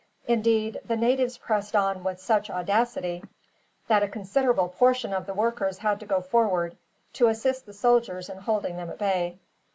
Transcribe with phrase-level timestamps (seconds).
[0.27, 3.23] Indeed, the natives pressed on with such audacity
[3.87, 6.75] that a considerable portion of the workers had to go forward,
[7.13, 9.37] to assist the soldiers in holding them at bay.